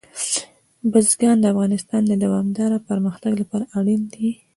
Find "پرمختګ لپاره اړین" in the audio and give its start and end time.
2.89-4.01